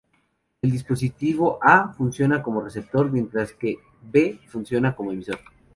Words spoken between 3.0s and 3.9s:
mientras que